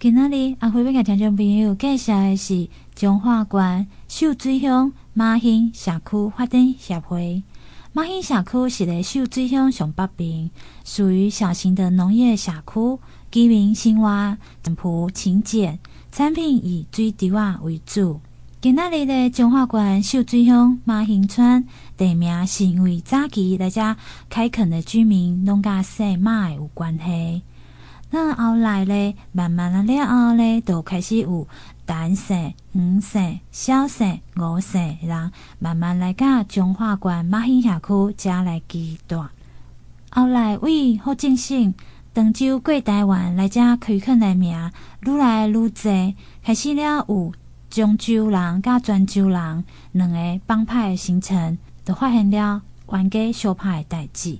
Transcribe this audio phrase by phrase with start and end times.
[0.00, 7.42] 今仔日阿辉要甲听众朋友介绍的是彰化县秀水乡马兴社区发展协会。
[7.92, 10.50] 马兴社区是在秀水乡上北边，
[10.86, 12.98] 属于小型的农业社区，
[13.30, 15.78] 居民生活简朴勤俭，
[16.10, 18.22] 产品以水稻仔为主。
[18.62, 21.66] 今仔日的彰化县秀水乡马兴村
[21.98, 23.94] 地名是因为早期来遮
[24.30, 27.42] 开垦的居民拢甲赛马有关系。
[28.12, 31.46] 那后来咧，慢慢啊了后咧，就开始有
[31.86, 39.24] 单姓、五姓、小姓、五姓人，慢慢来甲彰化县马兴社区遮来居住。
[40.10, 41.72] 后来为好进行
[42.12, 44.72] 长洲过台湾来遮开垦的名
[45.06, 47.32] 愈来愈济，开始了有
[47.70, 54.36] 漳州人甲泉州人两个帮派的形成，就发现了冤家相拍的代志。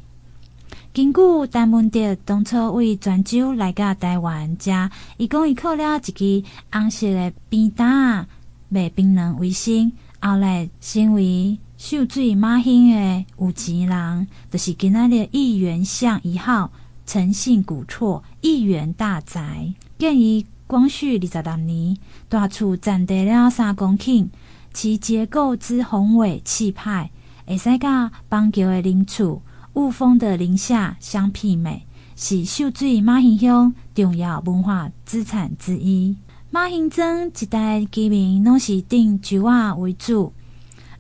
[0.93, 1.21] 根据
[1.53, 8.27] 陈文德当初为泉州来到台湾，家伊讲伊靠了一支红色的扁担
[8.69, 16.73] 卖槟榔为生，后来成为秀水马兴的有钱人，就是今仔日亿元巷一号
[17.07, 21.97] 诚信古厝亿元大宅，建于光绪二十六年，
[22.29, 24.27] 大厝占地了三公顷，
[24.75, 27.13] 其结构之宏伟气派，
[27.47, 29.41] 会使甲邦桥的邻厝。
[29.81, 36.15] 雾峰的林下相媲美，是秀水马兴乡重要文化资产之一。
[36.51, 40.35] 马兴庄一带居民拢是种石仔为主，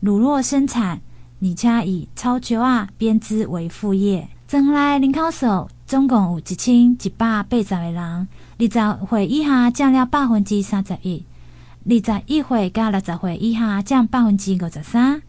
[0.00, 1.02] 乳酪生产，
[1.42, 4.26] 而且以草石仔编织为副业。
[4.48, 11.22] 庄内人口数总共有一千一百八十个人，二十岁以下占了百分之三十一，
[11.84, 15.20] 二十一岁到六十岁以下占百分之五十三。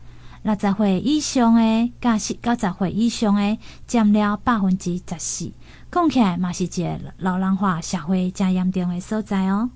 [0.44, 5.52] 六十岁以上的，甲是九十岁以上的，占了百分之十四。
[5.92, 9.70] 讲起来嘛是一个老人化社会真严重的所在哦。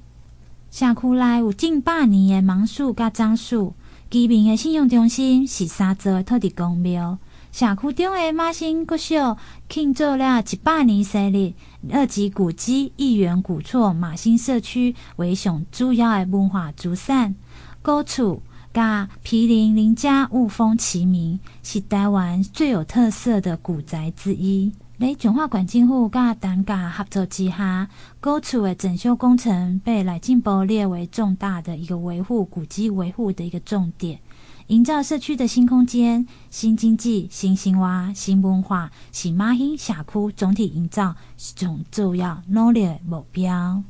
[0.72, 3.76] 社区内有近百年的芒树甲樟树，
[4.10, 7.20] 居民的信用中心是三座土地公庙。
[7.52, 9.38] 社区中的马兴国小
[9.70, 11.54] 庆祝了一百年生日，
[11.92, 17.36] 二级古迹亿元古厝马兴社区为上主要的文化资产，
[17.84, 18.42] 古厝。
[18.75, 24.69] 甲毗邻邻家雾峰齐名，是台湾最有特色的古宅之一。
[25.00, 27.88] 在彰化县政府甲淡甲合作之下，
[28.19, 34.19] 古厝的整修工程被内政部列为重大的一个维护古迹维护的一个重点，
[34.68, 43.81] 营造社区的新空间、新经济、新生活、新文化，是马兴社区总体营造是种重要努力的目标。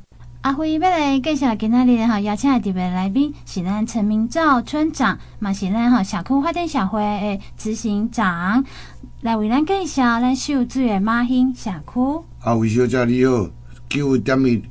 [0.46, 8.64] 阿辉要来介绍今仔日哈邀请的特别来宾是咱陈明照村长，嘛是咱哈社区发展协会的执行长，
[9.22, 12.24] 来为咱介绍咱秀水的马兴社区。
[12.42, 13.50] 阿辉小姐你好，
[13.90, 14.62] 各位点名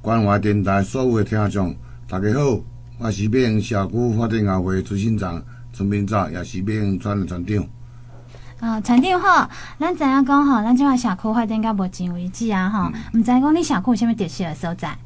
[0.00, 1.74] 关怀电台所有的听众，
[2.08, 2.60] 大家好，
[2.98, 5.42] 我是马兴社区发展协会执行长
[5.72, 7.66] 陈明照，也是马兴村的村长。
[8.60, 9.50] 啊，村长好，
[9.80, 14.96] 咱知影讲哈，咱这块社区发展到目前为止啊哈，唔知讲你社区有啥物特色的所在？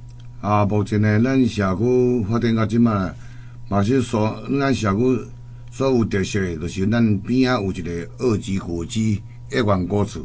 [0.41, 3.13] 啊，目前呢，咱社区发展到即马，
[3.69, 5.21] 嘛是所咱社区
[5.73, 10.25] 所有特色的，就是咱边仔有一个二级古迹亿元古厝。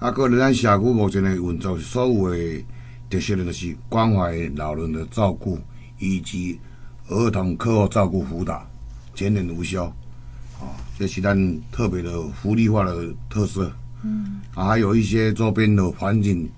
[0.00, 2.64] 啊，搁咧咱社区目前的运作，所有的
[3.08, 5.56] 特色的，就是关怀老人的照顾，
[6.00, 6.58] 以及
[7.08, 8.68] 儿童课后照顾辅导，
[9.14, 9.84] 全年无休。
[10.58, 11.38] 啊，这是咱
[11.70, 13.72] 特别的福利化的特色。
[14.02, 14.40] 嗯。
[14.56, 16.50] 啊，还有一些周边的环境。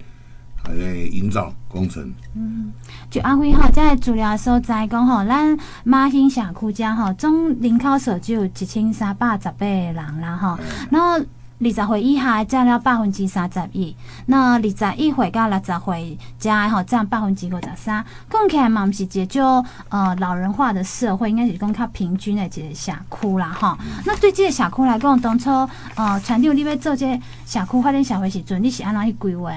[0.65, 2.13] 还在营造工程。
[2.35, 2.73] 嗯，
[3.11, 10.59] 就阿辉吼，在资料所在讲吼，咱马兴社区家吼，总人口数只有一千三百十八个人啦吼。
[10.91, 11.25] 然后
[11.65, 13.95] 二十岁以下占了百分之三十一，
[14.27, 18.05] 那二十一岁到六十岁加吼占百分之五十三。
[18.29, 23.77] 讲起来嘛，毋是一个呃老人化的社会，应该是讲较平均的一个社区啦吼。
[24.05, 25.51] 那对这个社区来讲，当初
[25.95, 29.53] 呃传长你要做这个社区发展社会时阵，你是安怎去规划？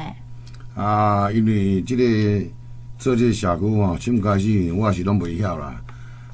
[0.75, 2.46] 啊，因为即个
[3.00, 5.81] 做即个社区吼，从开始我也是拢袂晓啦。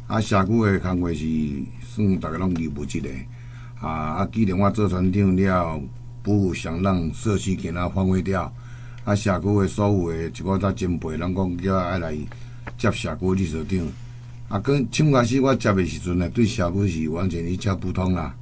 [0.08, 1.26] 啊，社区的工作是
[1.84, 3.10] 算大家拢义务一个。
[3.80, 5.80] 啊，啊，既然我做村长了，
[6.24, 8.52] 不想让社区给它荒废掉。
[9.04, 12.18] 啊，社区的所有的一个在前辈，人讲叫爱来
[12.80, 13.88] 接社区理事长。
[14.50, 18.36] 啊，跟从开始我接的时阵呢，对社区是完全一窍不通啦。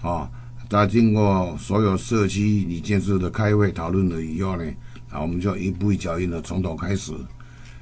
[0.00, 0.26] 哦，
[0.70, 4.64] 在经过所有社区理建设的开会讨论了以后呢。
[5.12, 7.12] 啊，我们就一步一脚印的从头开始。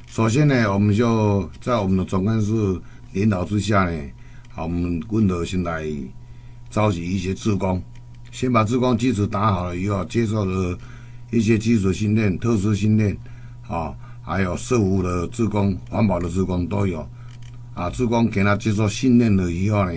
[0.08, 2.52] 首先呢，我们就在我们的总干事
[3.12, 3.96] 领导之下呢，
[4.48, 5.86] 好，我们温和先来
[6.68, 7.80] 召集一些职工，
[8.32, 10.76] 先把职工基础打好了以后，接受了
[11.30, 13.16] 一些基础训练、特殊训练，
[13.68, 17.08] 啊，还有社福的职工、环保的职工都有。
[17.74, 19.92] 啊，职工给他接受训练了以后呢，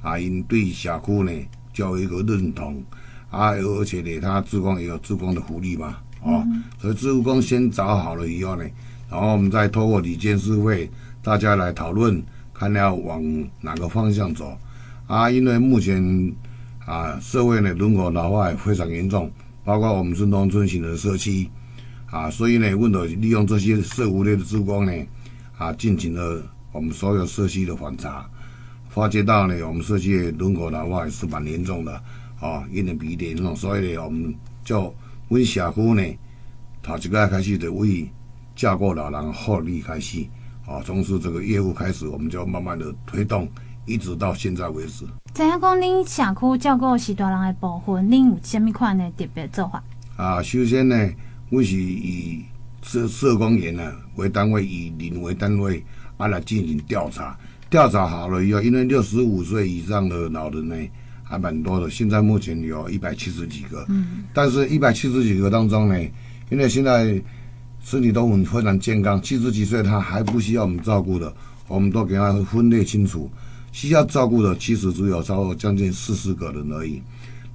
[0.00, 1.32] 啊，因对社区呢
[1.72, 2.82] 就有一个认同。
[3.28, 6.44] 啊，而且呢，他职工也有职工的福利嘛，哦，
[6.80, 8.64] 所以志工先找好了以后呢，
[9.08, 10.90] 然后我们再透过理监事会，
[11.22, 12.22] 大家来讨论，
[12.52, 13.22] 看要往
[13.60, 14.56] 哪个方向走。
[15.06, 16.34] 啊，因为目前
[16.84, 19.30] 啊，社会呢人口老化也非常严重，
[19.64, 21.48] 包括我们是农村型的社区，
[22.06, 24.92] 啊，所以呢，为了利用这些社福类的志工呢，
[25.56, 26.42] 啊，进行了
[26.72, 28.28] 我们所有社区的访查，
[28.88, 32.02] 发觉到呢，我们社区人口老化也是蛮严重的。
[32.38, 34.94] 啊，一年比一年严重，所以呢，我们就
[35.28, 36.02] 为社区呢，
[36.82, 38.08] 头一个开始就为
[38.54, 40.24] 照顾老人福利开始，
[40.64, 43.48] 啊，从事这个业务开始，我们就慢慢的推动，
[43.86, 45.04] 一直到现在为止。
[45.34, 49.82] 知影讲，恁社区照顾是大人的部分，恁有虾米款的特别做法？
[50.16, 50.96] 啊，首先呢，
[51.50, 52.44] 阮是以
[52.82, 55.84] 社社工员呢为单位，以人为单位，
[56.18, 57.36] 啊来进行调查。
[57.68, 60.76] 调查好了以后，因为六十五岁以上的老人呢。
[61.28, 66.00] 还蛮多的，现在目前有一百七十几个，嗯，但是一百七十几个当中呢，
[66.50, 67.20] 因为现在
[67.82, 71.34] 身体都很非常健康，七十几岁他还不需要我们照顾的，
[71.66, 73.28] 我们都给他分类清楚，
[73.72, 77.02] 需要照顾的其实只有超过将近四十个人而已。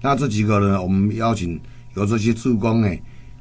[0.02, 1.58] 那这几个人，我们邀请
[1.96, 2.90] 有这些志工呢，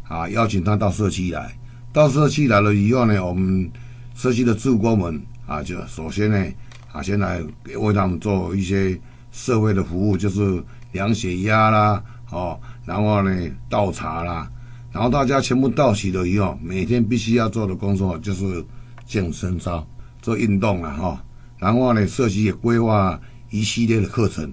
[0.06, 1.52] 啊，邀请他到社区来，
[1.92, 3.68] 到社区来了以后呢，我们
[4.14, 6.46] 社区的志工们啊，就首先呢，
[6.92, 7.42] 啊，先来
[7.76, 8.96] 为他们做一些。
[9.30, 10.62] 社会的服务就是
[10.92, 14.50] 量血压啦，哦，然后呢倒茶啦，
[14.92, 18.64] 然后大家全部到齐了以后，每天必须要做的工作就是
[19.06, 19.86] 健身操，
[20.20, 21.24] 做运动了哈、
[21.58, 24.52] 然后呢，社区也规划一系列的课程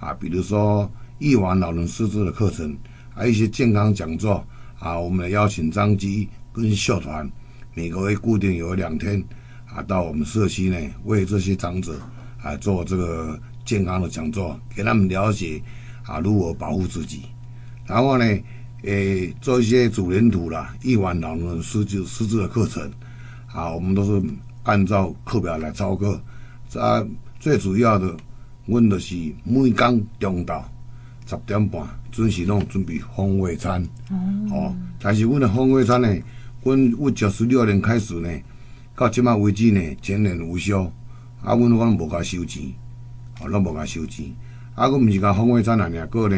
[0.00, 2.76] 啊，比如说一晚老人师资的课程，
[3.14, 4.44] 还有一些健康讲座
[4.78, 4.98] 啊。
[4.98, 7.30] 我们邀请张机跟秀团，
[7.74, 9.22] 每个月固定有两天
[9.72, 11.94] 啊，到我们社区呢为这些长者
[12.42, 13.38] 啊做这个。
[13.66, 15.60] 健康的讲座，给他们了解
[16.04, 17.22] 啊，如何保护自己。
[17.84, 18.24] 然后呢，
[18.82, 22.90] 诶、做一些主人图啦，亿万老人师资师资的课程
[23.52, 24.26] 啊，我们都是
[24.62, 26.20] 按照课表来操课。
[26.74, 27.04] 啊，
[27.40, 28.16] 最主要的，
[28.66, 29.14] 问的是
[29.44, 30.68] 每天中到
[31.26, 33.82] 十点半准时弄准备风味餐。
[34.50, 36.08] 哦，但是阮的风味餐呢，
[36.62, 38.28] 阮阮九十六年开始呢，
[38.94, 40.84] 到今麦为止呢，全年无休。
[41.42, 42.62] 啊，阮我无甲收钱。
[43.40, 44.34] 哦，拢无甲收钱，
[44.74, 46.36] 啊，佫毋是讲风味餐啊，尔个呢，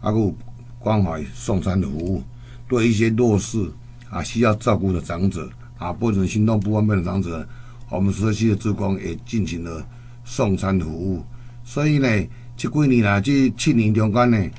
[0.00, 0.34] 啊，佫有
[0.80, 2.22] 关怀送餐服务，
[2.68, 3.70] 对一些弱势
[4.10, 5.48] 啊需要照顾的长者
[5.78, 7.46] 啊，或者行动不方便的长者，
[7.88, 9.86] 我们社区的职工也进行了
[10.24, 11.24] 送餐服务。
[11.62, 12.08] 所以呢，
[12.56, 14.50] 这几年来，即七年中间呢，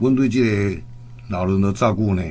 [0.00, 0.76] 阮对即个
[1.28, 2.22] 老人的照顾呢，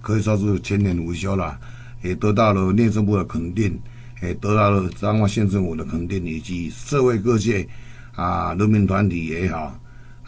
[0.00, 1.56] 可以说是全年无休啦，
[2.02, 3.78] 也得到了内政部的肯定，
[4.20, 7.68] 也得到了彰化县政府的肯定，以及社会各界。
[8.14, 9.78] 啊，人民团体也好，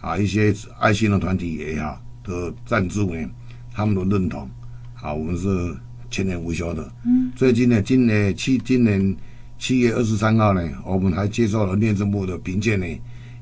[0.00, 3.28] 啊，一些爱心的团体也好，的赞助呢，
[3.72, 4.48] 他们都认同。
[4.94, 5.76] 啊，我们是
[6.08, 6.90] 全年无休的。
[7.04, 7.30] 嗯。
[7.36, 9.14] 最近呢，今年七今年
[9.58, 12.86] 七月二十三号呢，我们还接受了内政部的评鉴呢，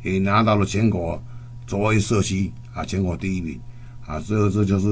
[0.02, 1.22] 也拿到了全国
[1.66, 3.60] 卓越社区啊，全国第一名。
[4.04, 4.88] 啊，这这就是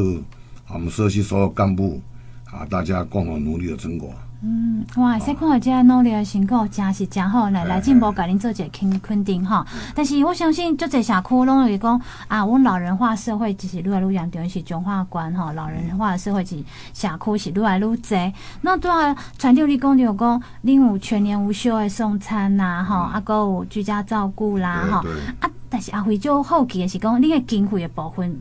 [0.68, 2.00] 我们社区所有干部
[2.44, 4.14] 啊，大家共同努力的成果。
[4.42, 5.18] 嗯，哇！
[5.18, 9.66] 先看到这努力的成果，真是真好，来来进步，给您做一个肯肯定哈。
[9.94, 15.52] 但是我相信，就这社区拢会讲啊，我们老人化社会就是愈来愈严重，是中华关哈。
[15.52, 16.56] 老人化的社会是
[16.94, 18.16] 社区是愈来愈济。
[18.62, 25.04] 那对啊，传递你讲就讲，恁有全年无休的送餐呐，哈，啊，还有居家照顾啦，哈。
[25.40, 28.40] 啊，但是阿辉就好奇的是讲，恁的经费的部分，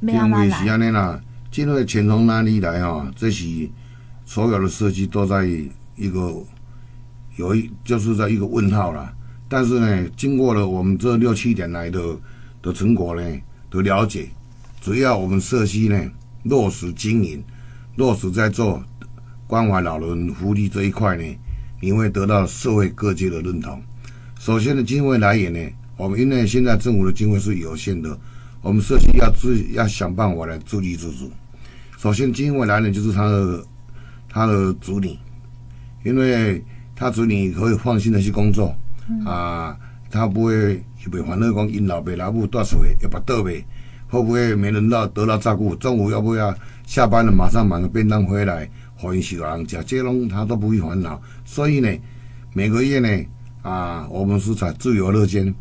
[0.00, 1.18] 经费是安尼啦，
[1.50, 3.04] 这个钱从哪里来哈？
[3.16, 3.68] 这是。
[4.30, 5.44] 所有的设计都在
[5.96, 6.32] 一个
[7.34, 9.12] 有一就是在一个问号了，
[9.48, 12.16] 但是呢，经过了我们这六七年来的
[12.62, 13.22] 的成果呢
[13.72, 14.28] 的了解，
[14.80, 16.00] 只要我们社区呢
[16.44, 17.42] 落实经营，
[17.96, 18.80] 落实在做
[19.48, 21.24] 关怀老人福利这一块呢，
[21.80, 23.82] 你会得到社会各界的认同。
[24.38, 25.58] 首先的经费来源呢，
[25.96, 28.16] 我们因为现在政府的经费是有限的，
[28.62, 31.28] 我们社区要自要想办法来自给自足。
[31.98, 33.66] 首先经费来源就是他的。
[34.32, 35.18] 他的子女，
[36.04, 38.72] 因为他子女可以放心的去工作，
[39.08, 39.76] 嗯、啊，
[40.08, 43.64] 他不会不会烦恼讲因老爸老母多少岁要把倒呗，
[44.08, 45.74] 会不会没人到得到照顾？
[45.74, 46.54] 中午要不要
[46.86, 51.20] 下班了马上买个便当回来，欢迎小人家，这种他都不会烦恼。
[51.44, 51.88] 所以呢，
[52.52, 53.26] 每个月呢，
[53.62, 55.52] 啊，我们是采自由乐捐，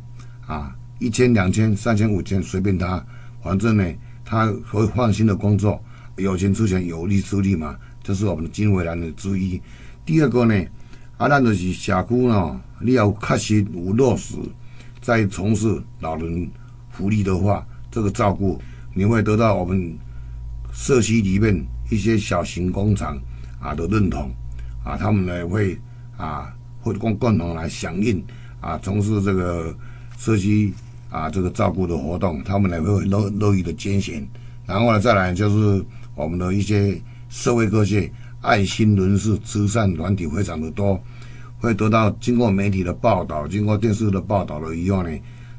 [0.46, 3.04] 啊，一千、两千、三千、五千随便他，
[3.42, 3.84] 反正呢，
[4.24, 5.84] 他可以放心的工作，
[6.18, 7.76] 有钱出钱，有力出力嘛。
[8.10, 9.62] 这是我们经费栏的之一。
[10.04, 10.66] 第二个呢，
[11.18, 14.36] 啊，咱就是社区呢，你要确实有落实
[15.00, 16.50] 在从事老人
[16.90, 18.60] 福利的话，这个照顾
[18.96, 19.96] 你会得到我们
[20.74, 23.16] 社区里面一些小型工厂
[23.62, 24.32] 啊的认同
[24.84, 25.80] 啊，他们呢会
[26.18, 26.52] 啊
[26.82, 28.24] 会共共同来响应
[28.60, 29.72] 啊，从事这个
[30.18, 30.74] 社区
[31.12, 34.28] 啊这个照顾的活动，他们呢会乐乐意的捐献，
[34.66, 35.86] 然后呢再来就是
[36.16, 38.12] 我们的一些社会各界。
[38.42, 40.98] 爱心人士、慈善团体非常的多，
[41.60, 45.10] 会得到经过媒体的报道、经过电视的报道了以后呢，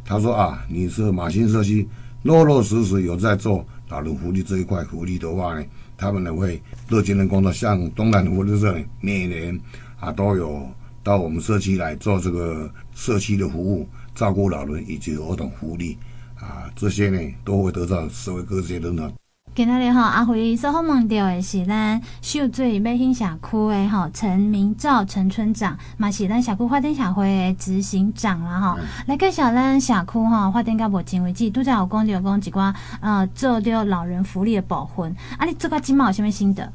[0.02, 1.86] 他说啊，你是马新社区，
[2.22, 5.66] 落落实实有在做老人福利这一块福利的话呢，
[5.98, 6.58] 他们呢会
[6.88, 9.60] 热情的工作，像东南福利社每年
[9.98, 10.66] 啊都有
[11.02, 15.98] 到我们社区来做这个社区的服务，照顾老人以及儿童福利
[16.36, 19.19] 啊，这些呢都会得到社会各界的认同。
[19.60, 36.72] 今仔日吼，阿辉所访问到的是咱秀水美兴社区的哈陈明照陈村长，嘛是咱社区发展协会的执行长啦吼，来介绍咱社区哈发展到目前为止，拄则有讲着讲一寡呃做着老人福利的部分，啊，你做个今嘛有啥物心得？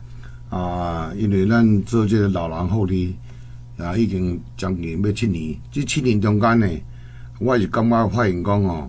[0.51, 3.15] 啊，因为咱做这个老人福利
[3.79, 6.67] 啊，已经将近要七年，这七年中间呢，
[7.39, 8.87] 我是感觉发现讲哦，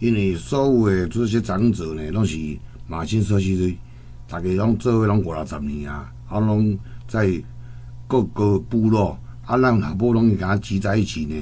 [0.00, 2.58] 因为所有的这些长者呢，拢是。
[2.88, 3.78] 马兴社区的，
[4.28, 6.78] 大家拢做伙拢五六十年啊，啊拢
[7.08, 7.28] 在
[8.06, 11.34] 各个部落，啊咱若无拢是甲聚在一起呢，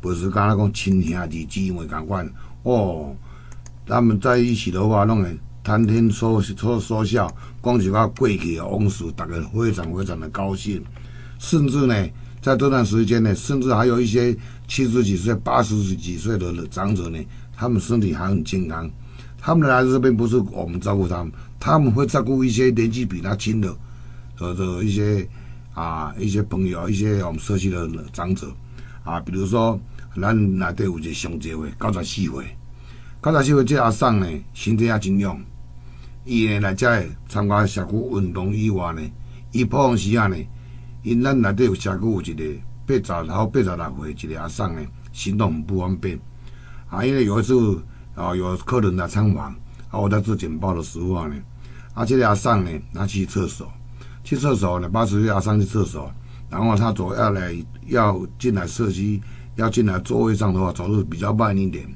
[0.00, 2.30] 不是敢若讲亲兄弟姊妹共款
[2.64, 3.16] 哦。
[3.86, 7.26] 他们在一起的话，拢会谈天说说说笑，
[7.62, 10.84] 讲一寡过去的往事，大家非常非常的高兴。
[11.38, 11.94] 甚至呢，
[12.42, 14.36] 在这段时间呢，甚至还有一些
[14.68, 17.18] 七十几岁、八十几岁的长者呢，
[17.56, 18.88] 他们身体还很健康。
[19.42, 23.74] 他们来这边不是我们照顾他们，他们会照顾一些年纪比他轻的，
[24.38, 25.26] 呃的一些
[25.72, 28.52] 啊一些朋友，一些我们社区的长者
[29.02, 29.80] 啊，比如说
[30.20, 32.44] 咱内底有一个上节会九十四岁，
[33.22, 35.40] 九十四岁这阿桑呢，身体也真勇，
[36.26, 39.00] 伊呢来这参加社区运动以外呢，
[39.52, 40.36] 伊普通时间呢，
[41.02, 42.44] 因咱内底有社区有一个
[42.86, 44.82] 八十头八十六岁一个阿桑呢，
[45.12, 46.20] 行动不方便，
[46.90, 47.82] 啊，因为有一次。
[48.14, 49.54] 啊，有客人来参访，
[49.88, 51.34] 啊，我在做简报的时候呢，
[51.94, 53.70] 啊，这个阿桑呢，他去厕所，
[54.24, 56.10] 去厕所呢，八十岁阿桑去厕所，
[56.50, 57.54] 然后他走要来
[57.86, 59.20] 要进来社区，
[59.54, 61.86] 要进来座位上的话，走路比较慢一点。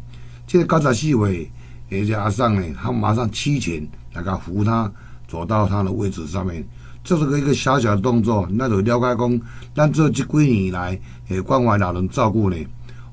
[0.47, 1.51] 这个九十四岁，
[1.89, 4.91] 人家阿桑呢，他马上七前来个扶他
[5.29, 6.67] 走到他的位置上面，
[7.03, 9.41] 这是个一个小小的动作，那就了解讲，
[9.75, 12.57] 但这这几年来，诶，关怀老人照顾呢，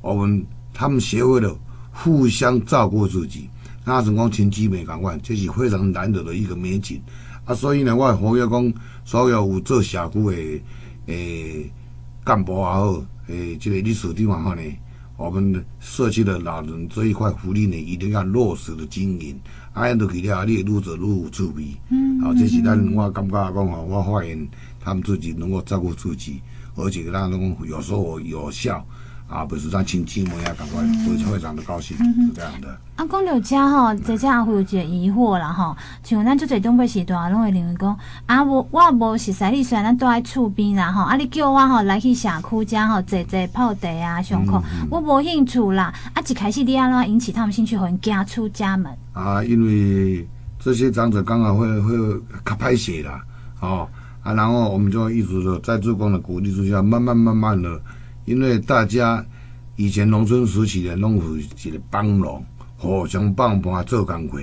[0.01, 1.53] 我们他们学会了。
[1.91, 3.49] 互相照顾自己，
[3.85, 7.01] 那是讲亲姊妹共款，这是非常难得的一个美景
[7.45, 7.53] 啊！
[7.53, 10.61] 所以呢，我呼吁讲，所有有做社区的
[11.07, 11.71] 诶
[12.23, 14.61] 干部也好，诶，这个历史地方哈呢，
[15.17, 19.39] 我们社区的老人这一块福利呢，一定要落实的经营，
[19.73, 21.65] 啊，样都去了，你也愈做愈有趣味。
[21.89, 24.47] 嗯，好，这是咱我感觉讲吼，我发现
[24.79, 26.41] 他们自己能够照顾自己，
[26.75, 28.85] 而且让他们有说有效。
[29.31, 32.67] 啊，不是咱亲戚们也，赶快非常非常的高兴，嗯、是这样的。
[32.97, 35.73] 啊，讲到遮吼，在这也会有一个疑惑啦吼，
[36.03, 45.93] 像咱做在东北时段，拢会认为讲，啊，我我无熟悉你，虽然咱住在厝边啦吼，啊，你叫我吼来去社区遮吼坐坐泡茶啊，上课，嗯、我无兴趣啦。
[46.13, 48.91] 啊，一开始你安怎引起他们兴趣，互因走出家门？
[49.13, 50.27] 啊，因为
[50.59, 51.95] 这些长者刚好会会
[52.43, 53.23] 较歹势啦，
[53.61, 53.87] 哦，
[54.23, 57.81] 啊，然后我们就一直说，在志工的鼓励之下，慢慢慢慢的。
[58.31, 59.23] 因为大家
[59.75, 62.41] 以前农村时期的农夫是帮农，
[62.77, 64.39] 互相帮忙做工课，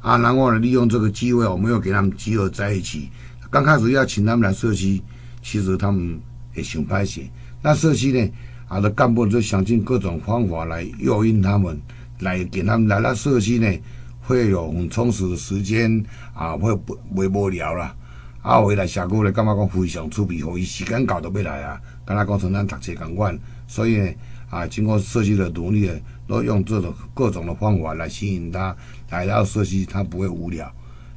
[0.00, 3.08] 啊，然后呢，利用这个机会，我们又给他们集合在一起。
[3.48, 5.00] 刚开始要请他们来社区，
[5.42, 6.20] 其实他们
[6.56, 7.22] 也想拍些。
[7.62, 8.32] 那社区呢，
[8.66, 11.80] 啊的干部就想尽各种方法来诱引他们，
[12.18, 13.80] 来给他们来到社区呢，
[14.22, 17.94] 会有很充实的时间，啊，会不会无聊啦。
[18.42, 21.80] 啊，回来社区呢，感觉讲非常趣味，伊时间到就要来啊。
[22.10, 23.38] 跟他讲像咱读册共款，
[23.68, 24.12] 所以呢，
[24.50, 25.88] 啊，经过设计的努力，
[26.26, 28.74] 都用这种各种的方法来吸引他
[29.10, 30.68] 来到设计，他不会无聊。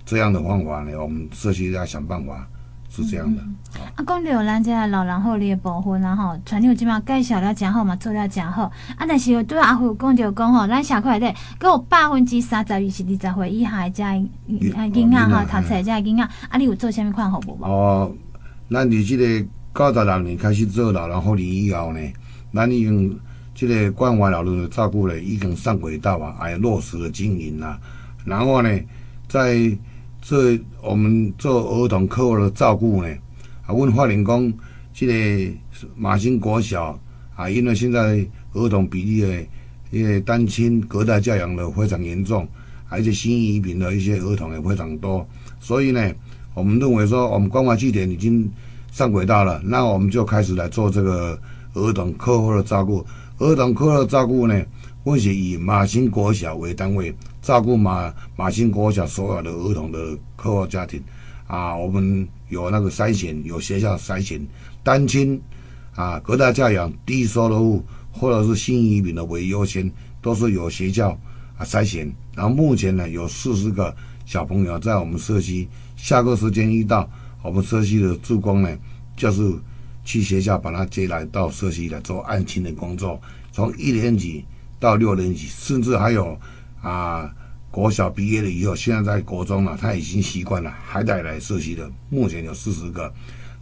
[0.06, 2.48] 这样的方法呢，我们社区要想办法，
[2.92, 3.42] 是这样的。
[3.96, 8.72] 啊，讲到咱这老人福利的部分然后传统基本上介绍了真好嘛，做了真好。
[8.96, 17.66] 啊，但是对阿虎讲就讲吼，咱社区内底，佮有百分之三十二是二十岁以下的这囡仔哈，读册这囡仔，啊，你有做啥物款服务无？
[17.66, 18.16] 哦，
[18.70, 19.48] 咱你这个。
[19.76, 22.00] 九十六年开始做老人福利以后呢，
[22.54, 23.20] 咱已经
[23.56, 27.80] 这个关怀老人的照顾呢，已经上轨道啊，还落实了经营了。
[28.24, 28.70] 然后呢，
[29.28, 29.76] 在
[30.22, 33.10] 这我们做儿童课后的照顾呢，
[33.66, 34.54] 啊，阮发现讲，
[34.94, 35.54] 这个
[35.96, 37.00] 马兴国小
[37.36, 39.44] 啊，因为现在儿童比例的，
[39.90, 42.48] 因为单亲隔代教养的非常严重，
[42.90, 45.28] 而且新移民的一些儿童也非常多，
[45.60, 46.14] 所以呢，
[46.54, 48.48] 我们认为说，我们关怀据点已经
[48.94, 51.36] 上轨道了，那我们就开始来做这个
[51.74, 53.04] 儿童课后的照顾。
[53.40, 54.64] 儿童课后的照顾呢，
[55.04, 57.12] 我是以马兴国小为单位。
[57.42, 61.02] 照顾马马兴国小所有的儿童的课后家庭，
[61.48, 64.40] 啊，我们有那个筛选，有学校筛选
[64.84, 65.42] 单亲，
[65.96, 71.10] 啊，隔代教养、低收入或者是新移民的为优先，都是有学校
[71.58, 72.14] 啊筛选。
[72.36, 77.10] 然后目前呢，有四十个小朋友在我们社区，下课时间一到，
[77.44, 78.78] 我们社区的志工呢，
[79.16, 79.54] 就是
[80.04, 83.22] 去学校把他接来到社区来做案情的工作，
[83.52, 84.44] 从一年级
[84.80, 86.36] 到六年级，甚至还有。
[86.82, 87.34] 啊，
[87.72, 91.90] 国小毕业了以后，现在在国中了，他已经习惯了，还带来社区的。
[92.10, 93.10] 目前有四十个，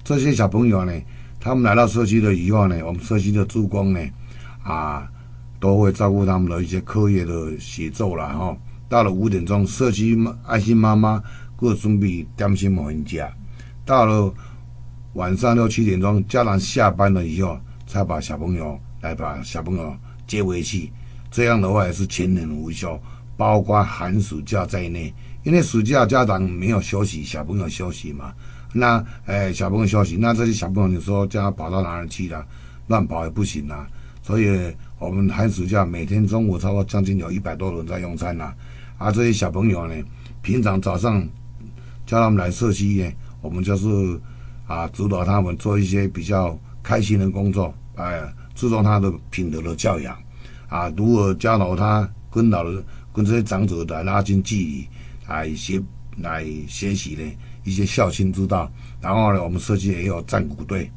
[0.04, 0.92] 这些小朋友呢，
[1.40, 4.00] 他们来到社区了以后呢，我们社区的助攻呢，
[4.64, 5.08] 啊，
[5.60, 8.58] 都会照顾他们的一些课业的写作了哈。
[8.90, 11.22] 到了五点钟，社区爱心妈妈
[11.56, 13.32] 各准备点心回家。
[13.86, 14.34] 到了
[15.14, 19.96] 晚上六七点钟，家长下班了以后，才把小朋友来把小朋友
[20.26, 20.92] 接回去。
[21.30, 23.00] 这样的话也是全年无休，
[23.36, 25.14] 包括寒暑假在内。
[25.44, 28.34] 因为暑假家长没有休息，小朋友休息嘛。
[28.74, 32.46] 那哎，小朋友休息，那这些小朋友你说叫他跑到哪里去了？
[32.88, 33.88] 乱跑也不行啊。
[34.22, 38.54] 所以我们寒暑假每天中午差不多将近有一百多人在用餐呐。
[38.98, 39.96] 啊，这些小朋友呢，
[40.42, 41.28] 平常早上
[42.06, 43.12] 叫他们来社区呢，
[43.42, 43.88] 我们就是
[44.68, 48.22] 啊指导他们做一些比较开心的工作，哎，
[48.56, 50.18] 注重他的品德的教养。
[50.70, 52.82] 啊，如何教导他跟老人、
[53.12, 54.88] 跟这些长者来拉近距离，
[55.28, 55.82] 来学、
[56.16, 57.24] 来学习呢
[57.66, 58.72] 一些孝亲之道。
[59.02, 60.90] 然后呢，我们社区也有战鼓队，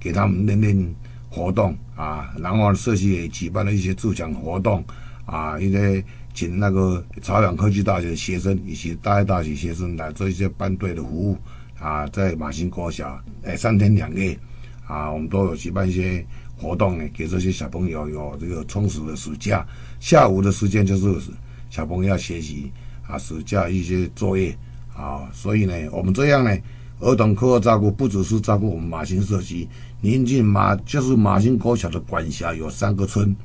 [0.00, 0.94] 给他们练练
[1.28, 2.32] 活动啊。
[2.38, 4.82] 然后社区也举办了一些助讲活动
[5.26, 11.36] 啊，一些请那个朝阳科技大学的学生以及大爱大学学生来做一些班队的服务
[11.78, 14.38] 啊，在马兴国小，哎，三天两夜
[14.86, 16.26] 啊，我们都有举办一些。
[16.60, 19.64] 活动呢，给这些小朋友有这个充实的暑假。
[20.00, 21.30] 下午的时间就是
[21.70, 22.72] 小朋友要学习
[23.06, 24.58] 啊，暑假一些作业
[24.92, 25.30] 啊。
[25.32, 26.50] 所以呢，我们这样呢，
[26.98, 29.68] 儿童课后照顾不只是照顾我们马兴社区，
[30.00, 33.36] 临近马就是马兴国小的管辖有三个村，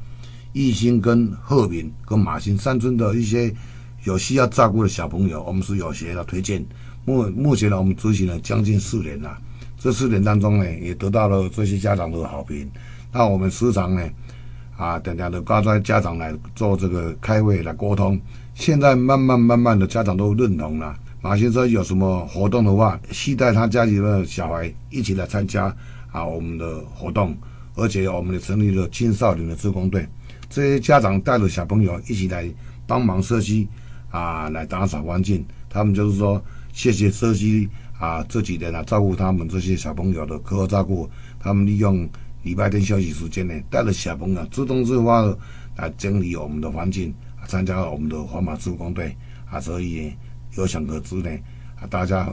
[0.51, 3.53] 义兴跟鹤鸣跟马兴三村的一些
[4.05, 6.65] 有需要照顾的小朋友，我们是有学校推荐。
[7.05, 9.37] 目目前呢，我们执行了将近四年了，
[9.77, 12.69] 这四年当中呢，也得到了这些家长的好评。
[13.11, 14.09] 那我们时常呢，
[14.77, 18.19] 啊，等等的挂在家长来做这个开会来沟通。
[18.55, 20.95] 现在慢慢慢慢的家长都认同了。
[21.21, 25.75] 马先生有什么活动的话，期待他家里的小孩一起来参加
[26.11, 27.35] 啊我们的活动。
[27.75, 30.07] 而且我们也成立了青少年的志工队，
[30.47, 32.47] 这些家长带着小朋友一起来
[32.85, 33.67] 帮忙社区
[34.11, 35.43] 啊，来打扫环境。
[35.69, 36.39] 他们就是说，
[36.73, 41.09] 谢谢社区啊这几年来照顾他们这些小朋友的课后照顾，
[41.39, 42.09] 他们利用。
[42.43, 45.39] 礼拜天休息时间呢，带着小朋友自动自发的
[45.77, 47.09] 来整理我们的环境，
[47.39, 49.15] 啊参加我们的环保施工队
[49.49, 50.11] 啊，所以
[50.57, 51.29] 有想可知呢，
[51.79, 52.23] 啊，大家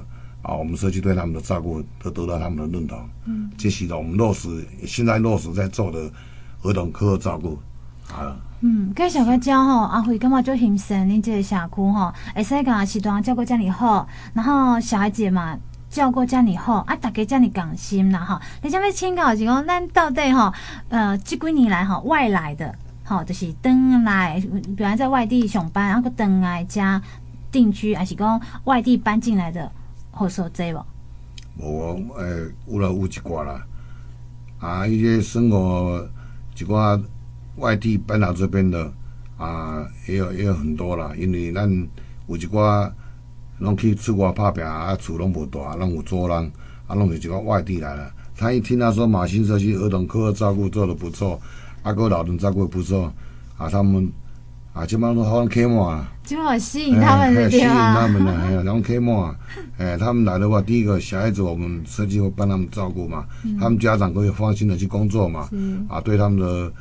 [0.42, 2.98] 啊，我们社区对他们的照顾都得到他们的认同。
[3.24, 6.10] 嗯，这是我们落实现在落实在做的
[6.62, 7.69] 儿童课后照顾啊。
[8.60, 15.56] 嗯，介绍个教吼，阿辉感觉就欣赏恁这个社区吼，会使甲时段照顾这么好，然后小孩子嘛。
[15.90, 18.40] 照顾遮尔好，啊，大家遮尔共心啦，吼。
[18.62, 20.52] 你想要请教是讲，咱到底吼，
[20.88, 24.40] 呃，这几年来吼，外来的，吼，就是登来，
[24.76, 27.02] 比方在外地上班，然后登来家
[27.50, 29.68] 定居，还是讲外地搬进来的，
[30.12, 30.86] 好受济无？
[31.58, 33.60] 无，诶、欸，有啦，有一寡啦，
[34.60, 36.08] 啊，一些生活
[36.56, 37.02] 一寡
[37.56, 38.92] 外地搬到这边的，
[39.36, 41.70] 啊，也有也有很多啦，因为咱
[42.26, 42.90] 有一寡。
[43.60, 46.52] 拢去出外拍拼，啊，厝拢无大，拢有租人，
[46.86, 48.10] 啊，拢是一个外地来了。
[48.34, 51.38] 他一听他说马新社区儿童课后照顾做的不错，
[51.82, 53.12] 啊，个老人照顾不错，
[53.58, 54.10] 啊，他们
[54.72, 59.36] 啊，基本上都好开满啊，基本上吸引他们的，吸引他们的，哎呀，然后开满，
[59.76, 65.50] 哎，他们来的话，第一个小孩子我们社区会帮他们照顾嘛，嗯，他们家长可以放心的去工作嘛，
[65.86, 66.72] 啊，对他们的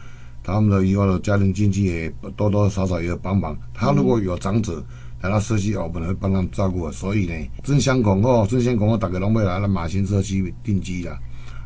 [0.43, 3.57] 他们的以后的家庭经济也多多少少也有帮忙。
[3.73, 4.83] 他如果有长者。
[5.21, 11.19] 来到社区，我们会帮他们照顾，所以呢，争相恐后，争相恐后，大家拢会来了马新社区定居啦，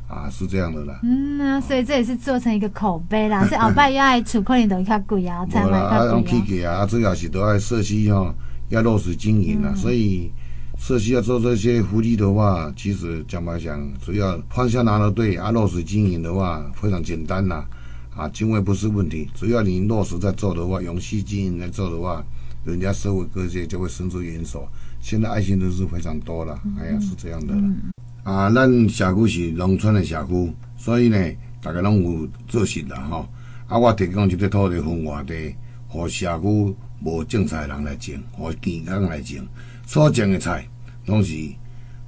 [0.10, 1.00] 啊，是这样的啦。
[1.04, 3.46] 嗯啊，所以这也是做成一个口碑啦。
[3.46, 6.78] 所以后摆要爱厝可能都较贵啊， 才买较贵啊。
[6.78, 8.34] 啊，主要是都爱社区吼，
[8.70, 9.76] 要落实经营啦，嗯。
[9.76, 10.32] 所以
[10.80, 17.64] 社区要做这些福利的话，其实讲白讲，只要方向拿得对，啊，落实经营的话，非常简单呐。
[18.16, 22.24] 啊，经费不是问题，只要你落实在做的话，永续经营在做的话，
[22.64, 24.68] 人家社会各界就会伸出援手。
[25.02, 27.54] 现在爱心人士非常多了，哎呀，是这样的。
[28.24, 31.18] 啊，咱社区是农村的社区，所以呢，
[31.62, 33.28] 大家拢有做实的哈。
[33.68, 35.56] 啊，我提供这个土地分外地，
[35.88, 39.40] 和社区无种菜的人来种，和健康来种，
[39.88, 40.66] 所种的菜
[41.08, 41.34] 拢是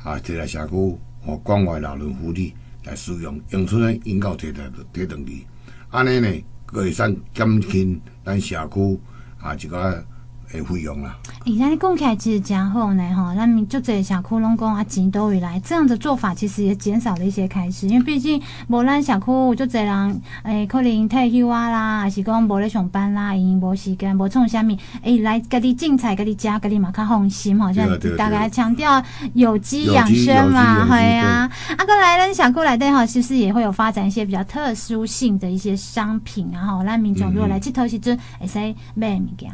[0.03, 5.45] 啊，摕来社区和关怀老人福利来使用，用出来应该摕来摕回去。
[5.95, 6.27] 安尼呢，
[6.67, 8.99] 佫会使减轻咱社区
[9.39, 10.05] 啊一个
[10.51, 11.17] 诶费用啦。
[11.45, 28.99] 诶，那你讲起来其实真好呢，哈，那你就这小窟窿讲啊，钱都会来，这样的做法其实也减少了一些开支，因为毕竟无咱小窟就这人诶，可能退休啊啦，还是讲无咧上班啦，因无时间，无创啥物，诶，来家己种菜，家己食，家己嘛较放心，好像大概强调
[29.35, 31.47] 有机养生嘛，系啊。
[31.77, 38.57] 啊，过来咱小窟内底哈，其实也会有发展一些比较特殊性的一些商品，啊吼咱民众如果来佚佗时阵，会使
[38.95, 39.51] 买物件。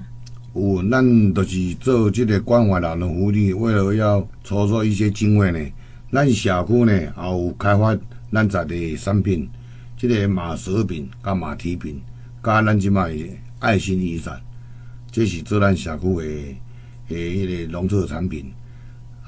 [0.53, 5.71] 有，咱就是做即个关怀老人福利，为了要筹措一些经费呢，
[6.11, 7.97] 咱社区呢也有开发
[8.31, 9.47] 咱在地产品，
[9.97, 12.01] 即个马舌饼、加马蹄饼、
[12.43, 13.15] 加咱即卖
[13.59, 14.41] 爱心雨伞，
[15.09, 18.51] 这是做咱社区的诶迄个农特产品。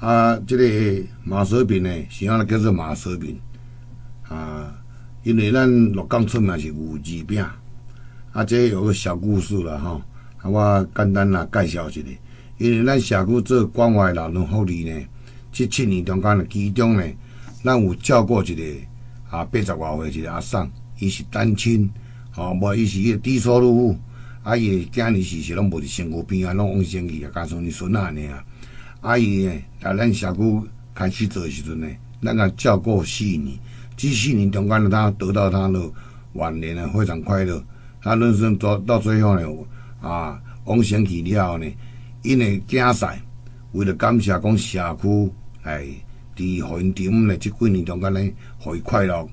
[0.00, 3.38] 啊，即个马舌饼呢，是安尼叫做马舌饼
[4.28, 4.74] 啊，
[5.22, 7.42] 因为咱鹿港出名是有字饼，
[8.32, 10.02] 啊，这有个小故事了吼。
[10.44, 12.00] 啊，我简单来介绍一下，
[12.58, 15.06] 因为咱社区做关怀老人福利呢，
[15.50, 17.02] 这七年中间的，其中呢，
[17.64, 18.62] 咱有照顾一个
[19.30, 21.90] 啊八十外岁一个阿婶，伊是单亲，
[22.30, 23.98] 吼、无伊是一个低收入户，
[24.42, 28.44] 啊，伊今年时时拢无伫身躯边啊，拢往生去啊，加上伊孙仔尔啊，
[29.00, 30.60] 啊伊呢，来咱社区
[30.94, 31.88] 开始做时阵呢，
[32.22, 33.58] 咱个照顾四年，
[33.96, 35.90] 这四年中间呢，他得到他的
[36.34, 37.64] 晚年呢，非常快乐，
[38.02, 39.48] 他人生到到最后呢。
[40.04, 41.66] 啊，往生去了后呢，
[42.22, 43.16] 因为囝婿
[43.72, 45.86] 为了感谢讲社区哎
[46.36, 48.20] 伫互因中午呢，即几年中间呢，
[48.58, 49.26] 互伊快乐。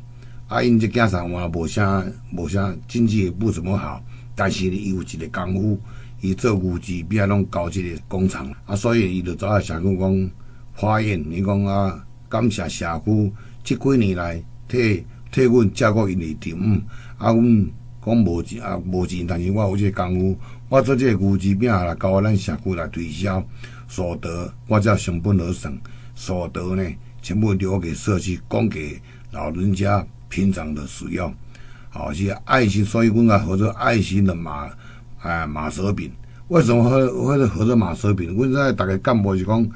[0.48, 2.04] 啊，因这囝婿嘛无啥
[2.34, 4.02] 无啥经济也不怎么好，
[4.36, 5.80] 但是呢，伊有一个功夫，
[6.22, 8.52] 伊做牛子饼拢搞这个工厂。
[8.66, 10.32] 啊，所以伊就走来社区讲
[10.74, 13.32] 发愿，你讲啊，感谢社区
[13.64, 16.82] 即几年来替替阮照顾因的中午。
[17.18, 17.70] 啊，阮
[18.06, 20.38] 讲无钱啊，无钱，但是我有这个功夫。
[20.72, 23.46] 我做这个牛肉饼来交咱社区来推销，
[23.90, 25.78] 所得我叫成本而省，
[26.16, 28.98] 所得呢全部留给社区，供给
[29.32, 31.36] 老人家平常的使用。
[31.90, 34.70] 好，是爱心，所以我们合作爱心的马，
[35.20, 36.10] 哎马舌饼。
[36.48, 38.34] 为什么会会合作马舌饼？
[38.34, 39.70] 阮在大概干部是讲，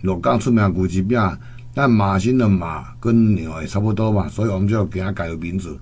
[0.00, 1.38] 鹿港出名牛肉饼，
[1.72, 5.78] 但马心的马跟牛也差不多嘛，所以我们就给它改个名字。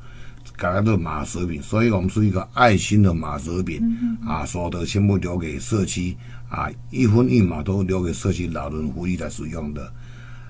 [0.59, 6.17] 改了个马舌饼，所以我们是一个爱心的马舌饼、嗯、啊，所得全部留给社区
[6.49, 9.91] 啊，一分一毛都留给社区老人福利来使用的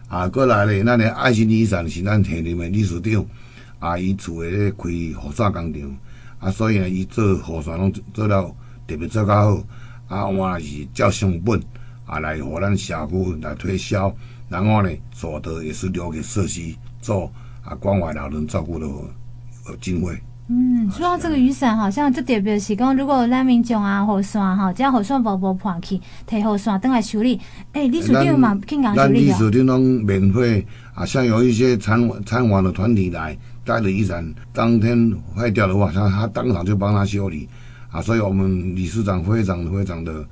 [0.09, 0.27] 啊。
[0.27, 3.23] 过来咧，那个爱心雨伞是咱田里面理事长
[3.79, 5.99] 啊，伊厝的咧开雨伞工厂
[6.39, 8.51] 啊，所以呢，伊做雨伞拢做了
[8.87, 9.63] 特别做较好
[10.09, 11.63] 啊，我是照成本
[12.07, 14.11] 啊来和咱社区来推销，
[14.49, 17.31] 然后呢，所得也是留给社区做
[17.63, 18.87] 啊关怀老人照顾的。
[19.77, 20.19] 经费。
[20.51, 27.39] 嗯，说到这个雨伞，好像就特别是讲，如果咱民众啊，雨伞哈，只要雨伞无无破去，提雨伞等来修理，
[27.73, 37.47] 哎、欸，理事长嘛，经常修理理事长拢免费啊，像有一些参参访的团体来带着雨伞，当天坏掉的话，他他当场就帮他修理
[37.91, 40.25] 啊，所以我们理事长非常非常的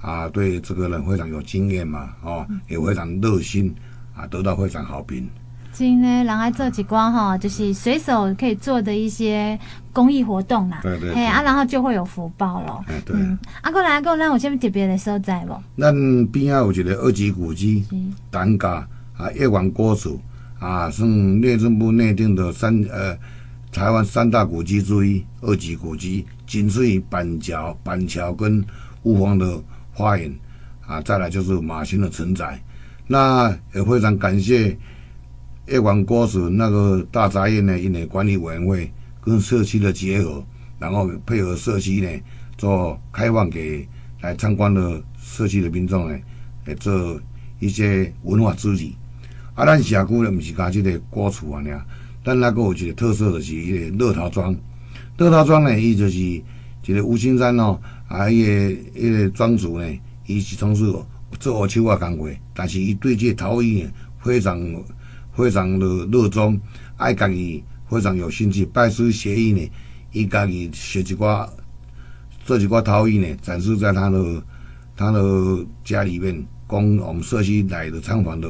[0.00, 3.74] 啊，对这个人非常有经验嘛，哦，也非常热心
[4.14, 5.28] 啊，得到非常好评。
[5.76, 9.58] 今呢，人爱做几光哈，就是随手可以做的一些
[9.92, 10.80] 公益活动啦。
[10.82, 11.14] 对对，对。
[11.14, 12.82] 嘿啊，然后就会有福报咯。
[12.88, 13.14] 哎，对。
[13.14, 15.54] 嗯，啊，过来，过来，我这边特别的所在不？
[15.78, 17.84] 咱边啊有一个二级古迹，
[18.30, 20.18] 丹家啊，叶湾国厝
[20.58, 23.14] 啊，算内政部内定的三呃
[23.70, 28.64] 台湾三大古迹之一，二级古迹，仅次于板桥、板桥跟
[29.02, 29.62] 雾峰的
[29.92, 30.34] 花园
[30.86, 32.58] 啊，再来就是马新的承载。
[33.06, 34.74] 那也非常感谢。
[35.68, 40.44] 叶湾国厝那个大杂院呢，因为管理委员会跟社区的结合，
[40.78, 42.08] 然后配合社区呢
[42.56, 43.86] 做开放给
[44.20, 46.16] 来参观的社区的民众呢，
[46.66, 47.20] 来做
[47.58, 48.86] 一些文化资产。
[49.54, 51.84] 啊，咱社区呢，不是讲这个国厝啊，俩，
[52.22, 54.54] 但那个有一个特色就是一个乐陶庄。
[55.18, 56.42] 乐陶庄呢，伊就是一
[56.86, 60.84] 个吴青山哦，啊，一个一个庄主呢，伊是从事
[61.40, 63.84] 做黑手啊工课，但是伊对这陶艺
[64.22, 64.60] 非常
[65.36, 66.58] 非常的热衷，
[66.96, 69.70] 爱家己非常有兴趣，拜师学艺呢，
[70.10, 71.46] 伊家己学一寡
[72.44, 74.42] 做一寡陶艺呢，展示在他的
[74.96, 75.20] 他的
[75.84, 78.48] 家里面，供我们社区来的参访的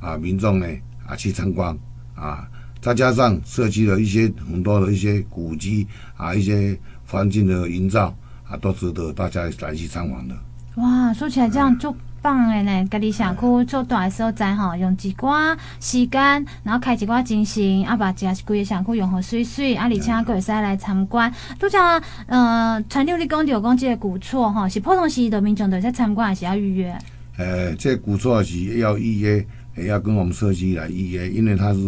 [0.00, 0.66] 啊民众呢
[1.06, 1.76] 啊去参观
[2.14, 2.48] 啊，
[2.80, 8.16] 再加上社区的一些很多的一些古迹啊，一些环境的营造
[8.48, 10.34] 啊，都值得大家来去参观的。
[10.76, 11.94] 哇，说起来这样就。
[12.26, 21.32] 放诶呢，家己社区做大诶所在吼，用一寡时间，然后开一寡精神，啊把这规个社区用好水水，啊而且还可以来参观。
[21.56, 21.78] 拄则
[22.26, 26.98] 呃，传统你讲着讲这个古厝吼，是普通时的民众都在参观，还是要预约？
[27.36, 31.78] 呃，这古厝是要预约，也要跟我们社区来预约，因为它是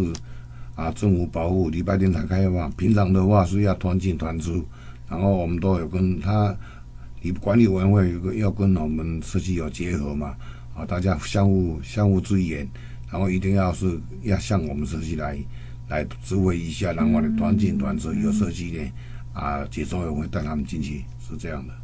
[0.76, 4.64] 啊政府保护，礼拜天才开放，平常的话是要团进团出，
[5.10, 6.54] 然后我们都有跟他。
[7.20, 10.36] 你管理委员会有个要跟我们设计有结合嘛？
[10.74, 12.66] 啊，大家相互相互支援，
[13.10, 15.36] 然后一定要是要向我们设计来
[15.88, 18.92] 来指挥一下，然后呢团进团出，有设计呢
[19.32, 21.74] 啊解说员会带他们进去，是这样的。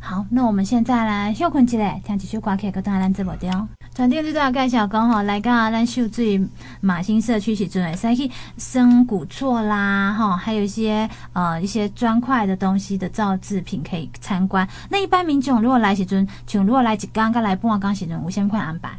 [0.00, 3.68] 好，那我们现在来休困一下，听几首歌曲，跟大家来直播掉。
[3.94, 6.40] 传递这段介绍讲吼，来到咱秀水
[6.80, 14.66] 马新社区时阵，会使去生古厝啦，哈，还有一些呃一些砖块的东西的造制品可以参观。
[14.88, 18.90] 那一般民众如果来时阵，像如果来一天，跟来半天时阵，有啥款安排？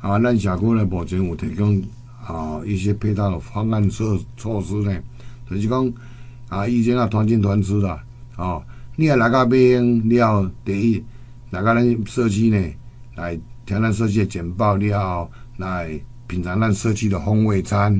[0.00, 1.82] 啊，咱社区呢目前有提供
[2.24, 4.94] 啊一些配套的方案措措施呢，
[5.50, 5.92] 就是讲
[6.50, 7.98] 啊，以前啊团进团出啦，
[8.36, 8.62] 哦，
[8.96, 11.04] 你也来到买了第一，
[11.50, 12.74] 来到咱社区呢
[13.16, 13.38] 来。
[13.66, 15.26] 听咱社区的简报了，
[15.56, 17.98] 来品尝咱社区的风味餐，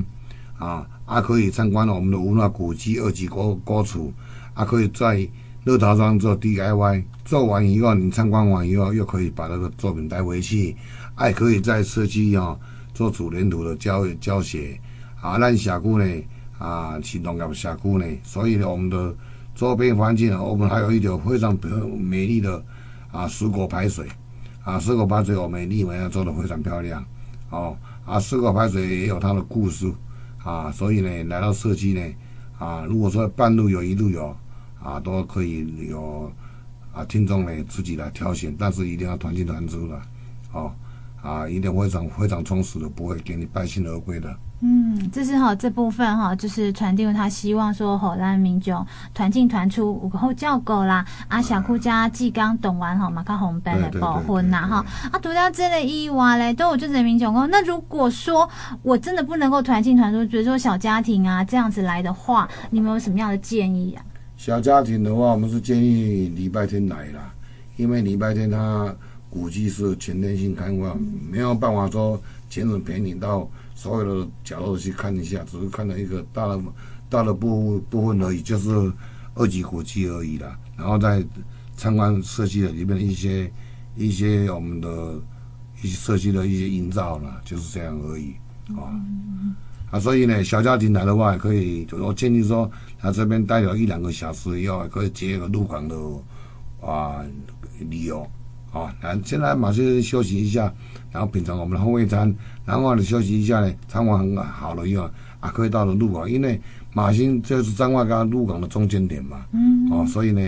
[0.59, 4.13] 啊，还可以参观我们的文化古迹二级国国厨，
[4.53, 5.27] 还可以在
[5.63, 10.75] 乐陶庄做 DIY，做完以后你参观完以后又可以把那个作品带回去，
[11.15, 12.55] 还可以在社区啊
[12.93, 14.79] 做主粘土的教教学，
[15.19, 16.23] 啊，咱社区呢
[16.59, 19.15] 啊是农业社区呢，所以呢我们的
[19.55, 21.57] 周边环境我们还有一条非常
[21.97, 22.63] 美丽的
[23.11, 24.07] 啊水果排水。
[24.65, 27.05] 啊，石果排水，我们立门要做的非常漂亮，
[27.51, 29.93] 哦，啊，石果排水也有它的故事，
[30.43, 32.01] 啊，所以呢，来到社区呢，
[32.57, 34.35] 啊，如果说半路有一路有，
[34.83, 36.31] 啊，都可以有，
[36.91, 40.01] 啊，听众呢自己来挑选，但是一定要团进团出的，
[40.51, 40.73] 哦，
[41.25, 44.29] 啊，一定非常非常充实的，不会给你败兴而归的。
[44.61, 51.03] 嗯，这是哈这部分哈，就是传递他希望说，吼，让民众团进团出，有个好照顾啦。
[51.27, 54.85] 啊，社区家纪刚懂完吼，马卡红班来保婚呐哈。
[55.11, 58.47] 啊，独家这类意外嘞，都有就人民众讲，那如果说
[58.83, 64.05] 我真的不能够团进团出，比如说小家庭啊这样子来的话，你们有什么样的建议啊？
[64.37, 67.33] 小家庭的话，我们是建议礼拜天来啦，
[67.77, 68.95] 因为礼拜天他
[69.35, 73.47] 估计是全天性开放，嗯、没有办法说全程陪你到。
[73.77, 76.61] 所有的角落去看一下，只是看到一个大的
[77.09, 78.69] 大的部部分而已，就是
[79.33, 80.57] 二级古迹而已啦。
[80.77, 81.21] 然后再
[81.75, 83.51] 参观设计的里面的一些
[83.97, 85.21] 一些我们的
[85.83, 88.33] 一些社区的一些营造啦，就是这样而已
[88.77, 88.95] 啊。
[89.91, 95.95] 啊，所以呢，小家庭来的话，可以，就我建议说，他这边待了一两个小时以后，可以结合入港的
[96.81, 97.21] 啊
[97.77, 98.25] 旅游。
[98.75, 100.71] 啊，那现在马上休息一下，
[101.09, 102.35] 然后品尝我们的风味餐，
[102.65, 105.09] 然后呢休息一下呢，餐馆很好了以后，
[105.39, 106.59] 啊可以到了鹿港，因为
[106.91, 110.41] 马新就是彰化跟鹿港的中间点嘛，嗯，哦，所以呢，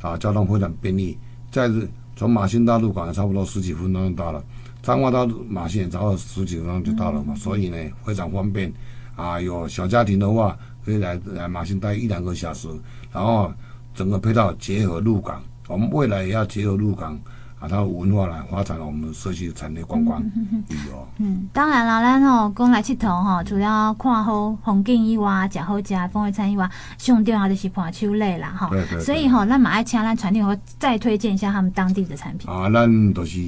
[0.00, 1.18] 啊交通非常便利，
[1.50, 1.70] 在
[2.16, 4.42] 从马新到鹿港差不多十几分钟就到了，
[4.82, 8.72] 彰化到马兴也差不多十几分钟就到了嘛，嗯、所以呢非常方便，
[9.16, 12.68] 啊有小家庭的话可以来来马兴待一两个小时，
[13.12, 13.52] 然后
[13.94, 17.20] 整个配套结合鹿港，我们未来也要结合鹿港。
[17.58, 20.22] 啊，它文化来发展我们社区的产业观光
[20.68, 21.08] 旅游。
[21.16, 28.68] 嗯，当然了，咱哦讲来佚佗吼，除了看好风景以外，食好食风味餐以外，上重要就是伴手类啦，吼。
[28.68, 29.00] 对对。
[29.00, 30.42] 所以吼，咱嘛爱请咱传递，
[30.78, 32.50] 再推荐一下他们当地的产品。
[32.50, 33.40] 啊，咱都是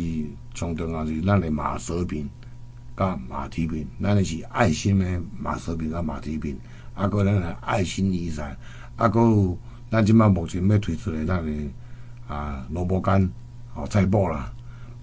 [0.55, 2.27] 上重要是咱的马舌饼，
[2.97, 6.59] 甲马蹄饼，咱的是爱心的马舌饼甲马蹄饼，
[6.94, 8.57] 啊，个咱的爱心雨伞，
[8.97, 9.21] 啊，个
[9.90, 11.53] 咱即摆目前要推出的咱的
[12.27, 13.29] 啊萝卜干。
[13.79, 14.53] 哦，菜脯啦，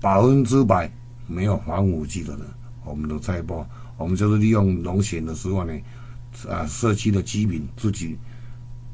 [0.02, 0.92] 百分之百
[1.28, 2.38] 没有防腐剂的，
[2.84, 3.66] 我们的菜脯，
[3.98, 5.74] 我们就是利用农闲的时候呢，
[6.50, 8.18] 啊，社区的居民自己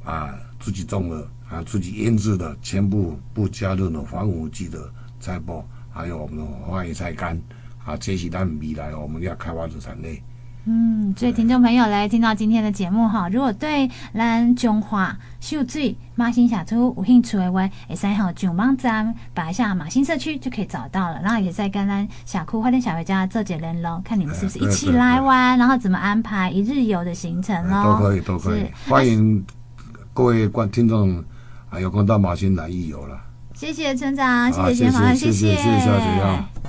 [0.03, 4.87] 啊自己种的啊自己腌制的，全部不加任何防腐剂的
[5.19, 7.35] 菜包，还有我们的花椰菜干
[7.83, 10.21] 啊，这是咱未来我们要开发的产业。
[10.65, 27.83] 嗯，所以听众朋友来听到今天的节目哈，如果对咱中华秀水马新社区有兴趣的话，会使哈上网站打一下马新社区就可以找到了，然后也在跟咱社区花店小回家做节联络，看你们是不是一起来玩，然后怎么安排一日游的行程喽？
[27.83, 29.43] 都可以，都可以，欢迎
[30.13, 31.23] 各位观听众
[31.69, 33.19] 还有空到马新来一游了。
[33.55, 36.60] 谢谢村长，谢谢先生，谢谢，谢谢小姐。